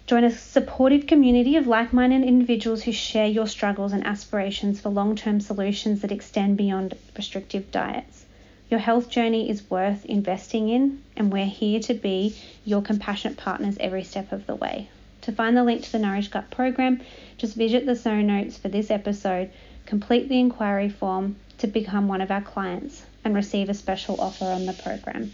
Join 0.08 0.24
a 0.24 0.32
supportive 0.32 1.06
community 1.06 1.56
of 1.56 1.68
like 1.68 1.94
minded 1.94 2.24
individuals 2.24 2.82
who 2.82 2.92
share 2.92 3.28
your 3.28 3.46
struggles 3.46 3.94
and 3.94 4.04
aspirations 4.04 4.82
for 4.82 4.90
long 4.90 5.16
term 5.16 5.40
solutions 5.40 6.02
that 6.02 6.12
extend 6.12 6.58
beyond 6.58 6.96
restrictive 7.16 7.70
diets. 7.70 8.26
Your 8.72 8.80
health 8.80 9.10
journey 9.10 9.50
is 9.50 9.70
worth 9.70 10.06
investing 10.06 10.70
in, 10.70 11.04
and 11.16 11.32
we're 11.32 11.46
here 11.46 11.80
to 11.82 11.94
be 11.94 12.36
your 12.66 12.82
compassionate 12.82 13.38
partners 13.38 13.78
every 13.80 14.04
step 14.04 14.32
of 14.32 14.48
the 14.48 14.56
way. 14.56 14.90
To 15.22 15.32
find 15.32 15.56
the 15.56 15.64
link 15.64 15.84
to 15.84 15.92
the 15.92 16.00
Nourish 16.00 16.30
Gut 16.30 16.50
program, 16.50 17.02
just 17.38 17.56
visit 17.56 17.86
the 17.86 17.96
show 17.96 18.20
notes 18.20 18.58
for 18.58 18.70
this 18.70 18.90
episode, 18.90 19.52
complete 19.86 20.28
the 20.28 20.40
inquiry 20.40 20.90
form 20.90 21.36
to 21.60 21.68
become 21.68 22.08
one 22.08 22.22
of 22.22 22.32
our 22.32 22.42
clients, 22.42 23.04
and 23.30 23.36
receive 23.36 23.70
a 23.70 23.76
special 23.76 24.20
offer 24.20 24.46
on 24.46 24.66
the 24.66 24.74
program. 24.74 25.32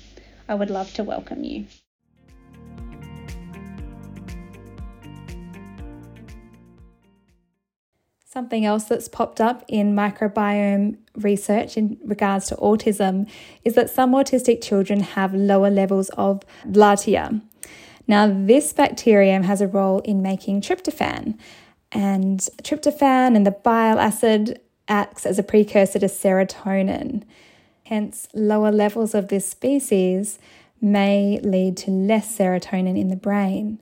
I 0.50 0.56
would 0.56 0.70
love 0.70 0.94
to 0.96 1.04
welcome 1.06 1.46
you. 1.46 1.66
Something 8.26 8.66
else 8.66 8.84
that's 8.84 9.08
popped 9.08 9.40
up 9.40 9.64
in 9.70 9.96
microbiome 9.96 10.98
research 11.16 11.78
in 11.78 11.98
regards 12.04 12.48
to 12.48 12.56
autism 12.58 13.32
is 13.64 13.76
that 13.76 13.90
some 13.90 14.12
autistic 14.12 14.62
children 14.62 15.00
have 15.00 15.34
lower 15.34 15.70
levels 15.70 16.10
of 16.18 16.42
Blautia. 16.66 17.42
Now, 18.10 18.28
this 18.28 18.74
bacterium 18.74 19.44
has 19.44 19.62
a 19.62 19.68
role 19.68 20.00
in 20.02 20.22
making 20.22 20.62
tryptophan, 20.62 21.40
and 21.94 22.42
tryptophan 22.62 23.38
and 23.38 23.48
the 23.48 23.52
bile 23.52 24.00
acid 24.00 24.60
acts 24.90 25.26
as 25.26 25.40
a 25.40 25.44
precursor 25.44 26.00
to 26.00 26.08
serotonin. 26.08 27.24
Hence, 27.86 28.28
lower 28.34 28.72
levels 28.72 29.14
of 29.14 29.28
this 29.28 29.48
species 29.48 30.40
may 30.82 31.40
lead 31.44 31.78
to 31.78 31.92
less 31.92 32.36
serotonin 32.36 33.00
in 33.00 33.10
the 33.10 33.16
brain. 33.16 33.80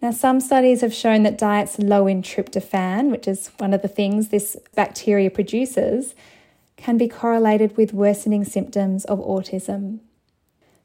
Now, 0.00 0.12
some 0.12 0.40
studies 0.40 0.80
have 0.80 0.94
shown 0.94 1.24
that 1.24 1.36
diets 1.36 1.78
low 1.78 2.06
in 2.06 2.22
tryptophan, 2.22 3.10
which 3.10 3.28
is 3.28 3.50
one 3.58 3.74
of 3.74 3.82
the 3.82 3.88
things 3.88 4.28
this 4.28 4.56
bacteria 4.74 5.30
produces, 5.30 6.14
can 6.76 6.96
be 6.96 7.08
correlated 7.08 7.76
with 7.76 7.92
worsening 7.92 8.44
symptoms 8.44 9.04
of 9.04 9.18
autism. 9.18 9.98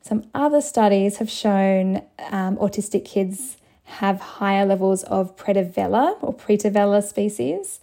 Some 0.02 0.26
other 0.34 0.62
studies 0.62 1.18
have 1.18 1.30
shown 1.30 2.02
um, 2.32 2.58
autistic 2.58 3.06
kids 3.06 3.58
have 3.84 4.20
higher 4.20 4.66
levels 4.66 5.04
of 5.04 5.38
Prevotella 5.38 6.18
or 6.22 6.34
Prevotella 6.34 7.04
species, 7.04 7.80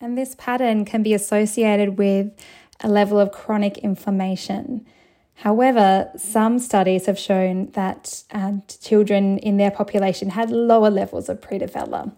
and 0.00 0.18
this 0.18 0.34
pattern 0.36 0.84
can 0.84 1.02
be 1.02 1.14
associated 1.14 1.96
with 1.96 2.32
a 2.84 2.88
level 2.88 3.18
of 3.18 3.32
chronic 3.32 3.78
inflammation. 3.78 4.86
However, 5.36 6.10
some 6.16 6.58
studies 6.60 7.06
have 7.06 7.18
shown 7.18 7.70
that 7.72 8.22
uh, 8.30 8.52
children 8.80 9.38
in 9.38 9.56
their 9.56 9.70
population 9.70 10.30
had 10.30 10.50
lower 10.50 10.90
levels 10.90 11.28
of 11.28 11.40
Prevotella. 11.40 12.12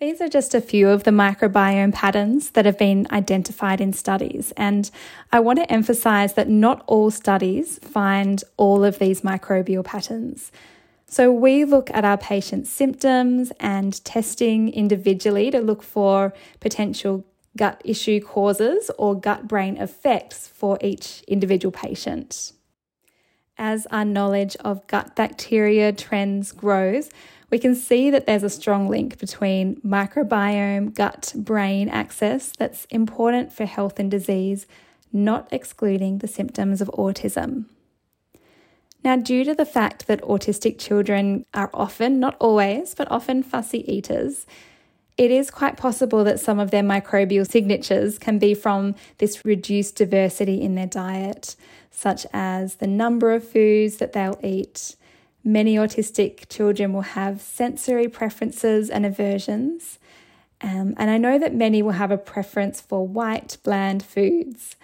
These 0.00 0.20
are 0.20 0.28
just 0.28 0.54
a 0.54 0.60
few 0.60 0.88
of 0.90 1.04
the 1.04 1.10
microbiome 1.10 1.94
patterns 1.94 2.50
that 2.50 2.66
have 2.66 2.78
been 2.78 3.06
identified 3.10 3.80
in 3.80 3.92
studies, 3.92 4.52
and 4.56 4.90
I 5.32 5.40
want 5.40 5.60
to 5.60 5.72
emphasize 5.72 6.34
that 6.34 6.48
not 6.48 6.84
all 6.86 7.10
studies 7.10 7.78
find 7.78 8.42
all 8.56 8.84
of 8.84 8.98
these 8.98 9.22
microbial 9.22 9.84
patterns. 9.84 10.52
So, 11.06 11.32
we 11.32 11.64
look 11.64 11.90
at 11.92 12.04
our 12.04 12.18
patients' 12.18 12.70
symptoms 12.70 13.52
and 13.60 14.04
testing 14.04 14.72
individually 14.72 15.50
to 15.52 15.60
look 15.60 15.82
for 15.82 16.34
potential 16.58 17.24
gut 17.56 17.80
issue 17.84 18.20
causes 18.20 18.90
or 18.98 19.14
gut 19.14 19.46
brain 19.46 19.76
effects 19.76 20.48
for 20.48 20.78
each 20.80 21.22
individual 21.28 21.72
patient. 21.72 22.52
As 23.56 23.86
our 23.86 24.04
knowledge 24.04 24.56
of 24.56 24.86
gut 24.88 25.14
bacteria 25.14 25.92
trends 25.92 26.50
grows, 26.50 27.10
we 27.50 27.58
can 27.58 27.76
see 27.76 28.10
that 28.10 28.26
there's 28.26 28.42
a 28.42 28.50
strong 28.50 28.88
link 28.88 29.18
between 29.18 29.76
microbiome 29.82 30.92
gut 30.92 31.32
brain 31.36 31.88
axis 31.88 32.52
that's 32.58 32.84
important 32.86 33.52
for 33.52 33.64
health 33.64 34.00
and 34.00 34.10
disease, 34.10 34.66
not 35.12 35.46
excluding 35.52 36.18
the 36.18 36.26
symptoms 36.26 36.80
of 36.80 36.88
autism. 36.88 37.66
Now, 39.04 39.16
due 39.16 39.44
to 39.44 39.54
the 39.54 39.66
fact 39.66 40.06
that 40.08 40.22
autistic 40.22 40.78
children 40.78 41.44
are 41.52 41.70
often, 41.74 42.18
not 42.18 42.36
always, 42.40 42.94
but 42.94 43.08
often 43.10 43.42
fussy 43.42 43.84
eaters, 43.92 44.46
it 45.16 45.30
is 45.30 45.50
quite 45.50 45.76
possible 45.76 46.24
that 46.24 46.40
some 46.40 46.58
of 46.58 46.70
their 46.70 46.82
microbial 46.82 47.48
signatures 47.48 48.18
can 48.18 48.38
be 48.38 48.54
from 48.54 48.96
this 49.18 49.44
reduced 49.44 49.96
diversity 49.96 50.60
in 50.60 50.74
their 50.74 50.86
diet, 50.86 51.54
such 51.90 52.26
as 52.32 52.76
the 52.76 52.86
number 52.86 53.32
of 53.32 53.48
foods 53.48 53.98
that 53.98 54.12
they'll 54.12 54.40
eat. 54.42 54.96
Many 55.44 55.76
autistic 55.76 56.48
children 56.48 56.92
will 56.92 57.02
have 57.02 57.40
sensory 57.40 58.08
preferences 58.08 58.90
and 58.90 59.06
aversions. 59.06 59.98
Um, 60.60 60.94
and 60.96 61.10
I 61.10 61.18
know 61.18 61.38
that 61.38 61.54
many 61.54 61.82
will 61.82 61.92
have 61.92 62.10
a 62.10 62.18
preference 62.18 62.80
for 62.80 63.06
white, 63.06 63.58
bland 63.62 64.02
foods. 64.02 64.74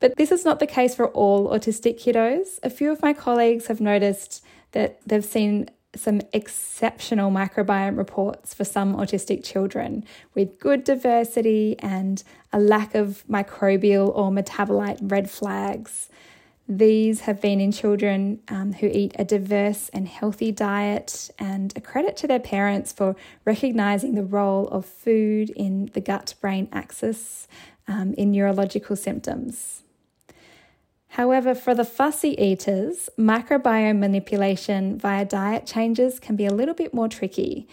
But 0.00 0.16
this 0.16 0.30
is 0.30 0.44
not 0.44 0.60
the 0.60 0.66
case 0.66 0.94
for 0.94 1.08
all 1.08 1.48
autistic 1.48 2.00
kiddos. 2.00 2.60
A 2.62 2.70
few 2.70 2.92
of 2.92 3.02
my 3.02 3.12
colleagues 3.12 3.66
have 3.66 3.80
noticed 3.80 4.44
that 4.72 5.00
they've 5.06 5.24
seen 5.24 5.68
some 5.94 6.20
exceptional 6.32 7.30
microbiome 7.30 7.96
reports 7.96 8.52
for 8.52 8.64
some 8.64 8.94
autistic 8.96 9.44
children 9.44 10.04
with 10.34 10.58
good 10.58 10.84
diversity 10.84 11.76
and 11.78 12.22
a 12.52 12.58
lack 12.58 12.94
of 12.94 13.24
microbial 13.30 14.14
or 14.14 14.30
metabolite 14.30 14.98
red 15.00 15.30
flags. 15.30 16.08
These 16.68 17.20
have 17.20 17.40
been 17.40 17.60
in 17.60 17.70
children 17.70 18.40
um, 18.48 18.72
who 18.72 18.88
eat 18.88 19.14
a 19.16 19.24
diverse 19.24 19.88
and 19.90 20.08
healthy 20.08 20.50
diet, 20.50 21.30
and 21.38 21.72
a 21.76 21.80
credit 21.80 22.16
to 22.18 22.26
their 22.26 22.40
parents 22.40 22.92
for 22.92 23.14
recognizing 23.44 24.16
the 24.16 24.24
role 24.24 24.66
of 24.68 24.84
food 24.84 25.50
in 25.50 25.90
the 25.94 26.00
gut 26.00 26.34
brain 26.40 26.68
axis 26.72 27.46
um, 27.86 28.14
in 28.14 28.32
neurological 28.32 28.96
symptoms. 28.96 29.84
However, 31.16 31.54
for 31.54 31.74
the 31.74 31.86
fussy 31.86 32.38
eaters, 32.38 33.08
microbiome 33.18 34.00
manipulation 34.00 34.98
via 34.98 35.24
diet 35.24 35.64
changes 35.64 36.20
can 36.20 36.36
be 36.36 36.44
a 36.44 36.52
little 36.52 36.74
bit 36.74 36.92
more 36.92 37.08
tricky. 37.08 37.66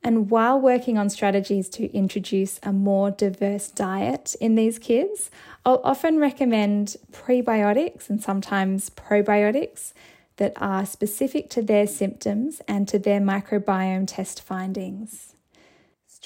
And 0.00 0.30
while 0.30 0.60
working 0.60 0.96
on 0.96 1.10
strategies 1.10 1.68
to 1.70 1.92
introduce 1.92 2.60
a 2.62 2.72
more 2.72 3.10
diverse 3.10 3.68
diet 3.68 4.36
in 4.40 4.54
these 4.54 4.78
kids, 4.78 5.28
I'll 5.66 5.80
often 5.82 6.20
recommend 6.20 6.94
prebiotics 7.10 8.08
and 8.08 8.22
sometimes 8.22 8.90
probiotics 8.90 9.92
that 10.36 10.52
are 10.54 10.86
specific 10.86 11.50
to 11.50 11.62
their 11.62 11.88
symptoms 11.88 12.62
and 12.68 12.86
to 12.86 13.00
their 13.00 13.18
microbiome 13.18 14.06
test 14.06 14.40
findings. 14.40 15.34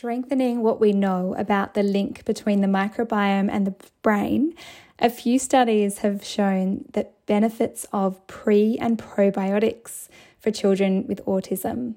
Strengthening 0.02 0.62
what 0.64 0.80
we 0.80 0.92
know 0.92 1.32
about 1.38 1.74
the 1.74 1.82
link 1.84 2.24
between 2.24 2.60
the 2.60 2.66
microbiome 2.66 3.48
and 3.48 3.64
the 3.64 3.74
brain 4.02 4.52
a 4.98 5.08
few 5.08 5.38
studies 5.38 5.98
have 5.98 6.24
shown 6.24 6.86
that 6.94 7.24
benefits 7.26 7.86
of 7.92 8.26
pre 8.26 8.76
and 8.80 8.98
probiotics 8.98 10.08
for 10.40 10.50
children 10.50 11.06
with 11.06 11.24
autism. 11.24 11.94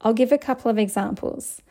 I'll 0.00 0.14
give 0.14 0.32
a 0.32 0.36
couple 0.36 0.68
of 0.68 0.78
examples. 0.78 1.62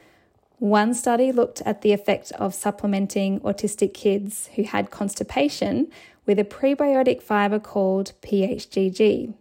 One 0.59 0.93
study 0.93 1.33
looked 1.33 1.61
at 1.63 1.81
the 1.81 1.91
effect 1.91 2.31
of 2.39 2.55
supplementing 2.55 3.41
autistic 3.41 3.93
kids 3.93 4.49
who 4.55 4.63
had 4.63 4.89
constipation 4.89 5.91
with 6.25 6.39
a 6.39 6.45
prebiotic 6.45 7.21
fiber 7.21 7.59
called 7.59 8.13
PHGG. 8.21 9.33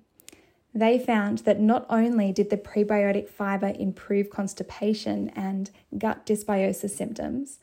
They 0.77 0.99
found 0.99 1.39
that 1.39 1.59
not 1.59 1.87
only 1.89 2.33
did 2.33 2.51
the 2.51 2.59
prebiotic 2.59 3.31
fiber 3.31 3.73
improve 3.79 4.29
constipation 4.29 5.31
and 5.35 5.71
gut 5.97 6.27
dysbiosis 6.27 6.91
symptoms, 6.91 7.61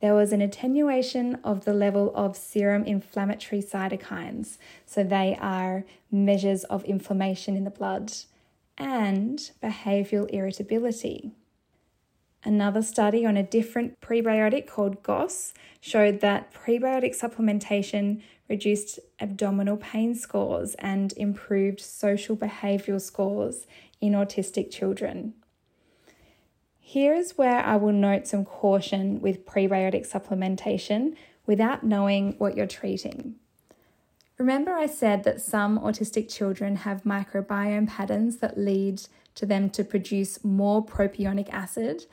there 0.00 0.14
was 0.14 0.32
an 0.32 0.42
attenuation 0.42 1.36
of 1.44 1.64
the 1.64 1.72
level 1.72 2.10
of 2.16 2.36
serum 2.36 2.82
inflammatory 2.82 3.62
cytokines. 3.62 4.58
So, 4.84 5.04
they 5.04 5.38
are 5.40 5.84
measures 6.10 6.64
of 6.64 6.82
inflammation 6.86 7.56
in 7.56 7.62
the 7.62 7.70
blood 7.70 8.12
and 8.76 9.38
behavioral 9.62 10.28
irritability. 10.30 11.30
Another 12.42 12.82
study 12.82 13.24
on 13.24 13.36
a 13.36 13.44
different 13.44 14.00
prebiotic 14.00 14.66
called 14.66 15.04
GOS 15.04 15.54
showed 15.80 16.18
that 16.20 16.52
prebiotic 16.52 17.16
supplementation 17.16 18.22
reduced 18.50 18.98
abdominal 19.20 19.76
pain 19.76 20.14
scores 20.14 20.74
and 20.80 21.14
improved 21.16 21.80
social 21.80 22.36
behavioral 22.36 23.00
scores 23.00 23.66
in 24.00 24.12
autistic 24.12 24.70
children. 24.70 25.32
Here 26.80 27.14
is 27.14 27.38
where 27.38 27.60
I 27.60 27.76
will 27.76 27.92
note 27.92 28.26
some 28.26 28.44
caution 28.44 29.20
with 29.20 29.46
prebiotic 29.46 30.10
supplementation 30.10 31.14
without 31.46 31.84
knowing 31.84 32.34
what 32.38 32.56
you're 32.56 32.66
treating. 32.66 33.36
Remember, 34.36 34.72
I 34.72 34.86
said 34.86 35.22
that 35.24 35.40
some 35.40 35.78
autistic 35.78 36.28
children 36.28 36.76
have 36.76 37.04
microbiome 37.04 37.86
patterns 37.86 38.38
that 38.38 38.58
lead 38.58 39.02
to 39.36 39.46
them 39.46 39.70
to 39.70 39.84
produce 39.84 40.42
more 40.42 40.84
propionic 40.84 41.48
acid, 41.50 42.06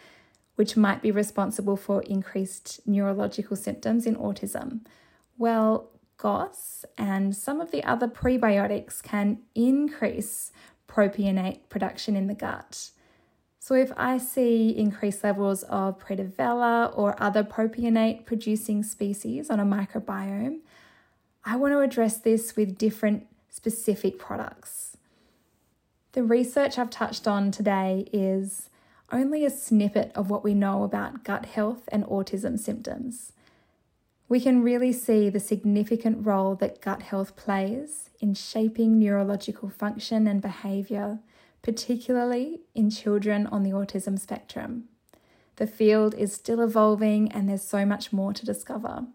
which 0.56 0.78
might 0.78 1.02
be 1.02 1.10
responsible 1.10 1.78
for 1.78 2.04
increased 2.04 2.82
neurological 2.86 3.56
symptoms 3.56 4.06
in 4.06 4.15
autism. 4.15 4.82
Well, 5.38 5.89
GOS 6.17 6.86
and 6.97 7.36
some 7.36 7.62
of 7.62 7.71
the 7.71 7.84
other 7.84 8.08
prebiotics 8.08 9.01
can 9.01 9.39
increase 9.56 10.51
propionate 10.88 11.60
production 11.69 12.15
in 12.15 12.27
the 12.27 12.34
gut. 12.34 12.91
So, 13.60 13.75
if 13.75 13.91
I 13.97 14.17
see 14.17 14.69
increased 14.69 15.23
levels 15.23 15.63
of 15.63 15.99
Prevotella 15.99 16.97
or 16.97 17.21
other 17.21 17.43
propionate 17.43 18.25
producing 18.25 18.82
species 18.82 19.49
on 19.49 19.60
a 19.60 19.65
microbiome, 19.65 20.60
I 21.43 21.58
want 21.58 21.73
to 21.73 21.80
address 21.80 22.17
this 22.17 22.56
with 22.56 22.77
different 22.77 23.27
specific 23.49 24.19
products. 24.19 24.97
The 26.13 26.23
research 26.23 26.77
I've 26.77 26.89
touched 26.89 27.27
on 27.27 27.51
today 27.51 28.08
is 28.13 28.69
only 29.12 29.45
a 29.45 29.49
snippet 29.49 30.12
of 30.15 30.30
what 30.30 30.43
we 30.43 30.53
know 30.53 30.84
about 30.84 31.23
gut 31.23 31.45
health 31.45 31.88
and 31.91 32.06
autism 32.06 32.58
symptoms. 32.58 33.34
We 34.30 34.40
can 34.42 34.63
really 34.63 34.92
see 34.92 35.30
the 35.30 35.40
significant 35.40 36.26
role 36.26 36.56
that 36.56 36.82
gut 36.82 37.04
health 37.04 37.36
plays 37.36 38.10
in 38.20 38.34
shaping 38.34 39.00
neurological 39.00 39.70
function 39.70 40.28
and 40.28 40.42
behaviour 40.42 41.20
particularly 41.68 42.62
in 42.74 42.90
children 42.90 43.46
on 43.48 43.63
the 43.63 43.72
autism 43.72 44.18
spectrum. 44.18 44.86
The 45.58 45.68
field 45.68 46.16
is 46.16 46.34
still 46.34 46.62
evolving 46.62 47.30
and 47.32 47.50
there's 47.50 47.62
so 47.62 47.86
much 47.86 48.13
more 48.13 48.32
to 48.32 48.46
discover. 48.46 49.06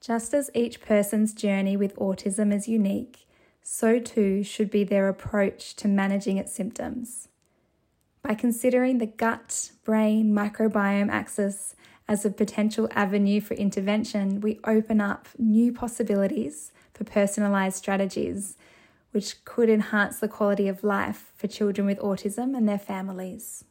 Just 0.00 0.34
as 0.34 0.50
each 0.54 0.80
person's 0.80 1.32
journey 1.32 1.76
with 1.76 1.94
autism 1.94 2.52
is 2.52 2.66
unique, 2.66 3.28
so 3.62 4.00
too 4.00 4.42
should 4.42 4.72
be 4.72 4.82
their 4.82 5.08
approach 5.08 5.76
to 5.76 5.86
managing 5.86 6.36
its 6.36 6.52
symptoms. 6.52 7.28
By 8.22 8.34
considering 8.34 8.98
the 8.98 9.06
gut 9.06 9.70
brain 9.84 10.32
microbiome 10.32 11.10
axis 11.10 11.76
as 12.10 12.24
a 12.24 12.30
potential 12.30 12.88
avenue 12.90 13.40
for 13.40 13.54
intervention, 13.54 14.40
we 14.40 14.58
open 14.64 15.00
up 15.00 15.28
new 15.38 15.72
possibilities 15.72 16.72
for 16.92 17.04
personalised 17.04 17.74
strategies 17.74 18.56
which 19.12 19.44
could 19.44 19.68
enhance 19.68 20.18
the 20.18 20.26
quality 20.26 20.66
of 20.66 20.82
life 20.82 21.30
for 21.36 21.46
children 21.46 21.86
with 21.86 22.00
autism 22.00 22.56
and 22.56 22.68
their 22.68 22.80
families. 22.80 23.64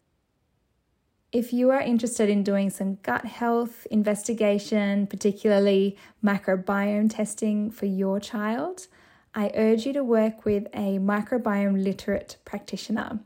If 1.33 1.51
you 1.51 1.69
are 1.71 1.81
interested 1.81 2.29
in 2.29 2.43
doing 2.43 2.69
some 2.69 2.99
gut 3.03 3.25
health 3.25 3.85
investigation, 3.91 5.05
particularly 5.05 5.97
microbiome 6.23 7.13
testing 7.13 7.69
for 7.69 7.87
your 7.87 8.21
child, 8.21 8.87
I 9.35 9.51
urge 9.53 9.85
you 9.85 9.91
to 9.93 10.03
work 10.03 10.45
with 10.45 10.65
a 10.73 10.97
microbiome 10.97 11.83
literate 11.83 12.37
practitioner 12.45 13.19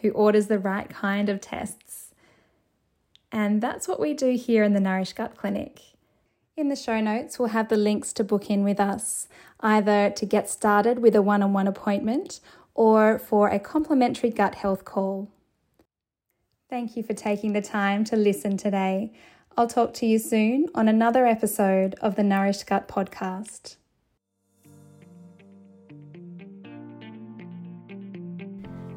who 0.00 0.10
orders 0.10 0.46
the 0.46 0.60
right 0.60 0.88
kind 0.88 1.28
of 1.28 1.40
tests. 1.40 1.83
And 3.34 3.60
that's 3.60 3.88
what 3.88 3.98
we 3.98 4.14
do 4.14 4.36
here 4.36 4.62
in 4.62 4.74
the 4.74 4.80
Nourish 4.80 5.12
Gut 5.12 5.36
Clinic. 5.36 5.80
In 6.56 6.68
the 6.68 6.76
show 6.76 7.00
notes, 7.00 7.36
we'll 7.36 7.48
have 7.48 7.68
the 7.68 7.76
links 7.76 8.12
to 8.12 8.22
book 8.22 8.48
in 8.48 8.62
with 8.62 8.78
us, 8.78 9.26
either 9.58 10.08
to 10.08 10.24
get 10.24 10.48
started 10.48 11.00
with 11.00 11.16
a 11.16 11.20
one 11.20 11.42
on 11.42 11.52
one 11.52 11.66
appointment 11.66 12.38
or 12.76 13.18
for 13.18 13.48
a 13.48 13.58
complimentary 13.58 14.30
gut 14.30 14.54
health 14.54 14.84
call. 14.84 15.32
Thank 16.70 16.96
you 16.96 17.02
for 17.02 17.12
taking 17.12 17.54
the 17.54 17.60
time 17.60 18.04
to 18.04 18.14
listen 18.14 18.56
today. 18.56 19.12
I'll 19.56 19.66
talk 19.66 19.94
to 19.94 20.06
you 20.06 20.20
soon 20.20 20.68
on 20.72 20.86
another 20.86 21.26
episode 21.26 21.96
of 22.00 22.14
the 22.14 22.22
Nourished 22.22 22.68
Gut 22.68 22.86
podcast. 22.86 23.74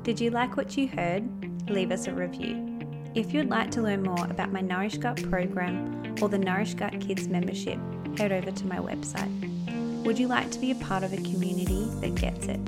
Did 0.03 0.21
you 0.21 0.29
like 0.29 0.55
what 0.55 0.77
you 0.77 0.87
heard? 0.87 1.27
Leave 1.71 1.91
us 1.91 2.05
a 2.05 2.13
review. 2.13 2.66
If 3.17 3.33
you'd 3.33 3.49
like 3.49 3.71
to 3.71 3.81
learn 3.81 4.03
more 4.03 4.27
about 4.29 4.51
my 4.51 4.61
Nourish 4.61 4.99
Gut 4.99 5.27
program 5.27 6.13
or 6.21 6.29
the 6.29 6.37
Nourish 6.37 6.75
Gut 6.75 7.01
Kids 7.01 7.27
membership, 7.27 7.79
head 8.15 8.31
over 8.31 8.51
to 8.51 8.67
my 8.67 8.77
website. 8.77 10.03
Would 10.05 10.19
you 10.19 10.27
like 10.27 10.51
to 10.51 10.59
be 10.59 10.69
a 10.69 10.75
part 10.75 11.01
of 11.01 11.13
a 11.13 11.17
community 11.17 11.89
that 11.99 12.13
gets 12.13 12.45
it? 12.45 12.59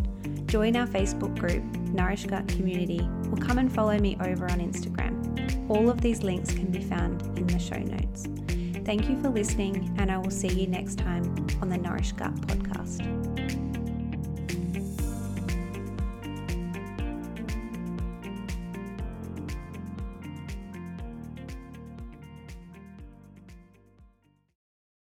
Join 0.48 0.76
our 0.76 0.88
Facebook 0.88 1.38
group, 1.38 1.64
Nourish 1.94 2.26
Gut 2.26 2.48
Community, 2.48 3.08
or 3.30 3.38
come 3.38 3.60
and 3.60 3.72
follow 3.72 4.00
me 4.00 4.18
over 4.22 4.46
on 4.46 4.60
Instagram. 4.60 5.70
All 5.70 5.88
of 5.88 6.02
these 6.02 6.24
links 6.24 6.52
can 6.52 6.72
be 6.72 6.82
found 6.82 7.22
in 7.38 7.46
the 7.46 7.60
show 7.60 7.78
notes. 7.78 8.28
Thank 8.86 9.08
you 9.08 9.22
for 9.22 9.30
listening, 9.30 9.96
and 10.00 10.12
I 10.12 10.18
will 10.18 10.32
see 10.32 10.50
you 10.50 10.66
next 10.66 10.98
time 10.98 11.26
on 11.62 11.70
the 11.70 11.78
Nourish 11.78 12.14
Gut 12.14 12.34
podcast. 12.48 13.19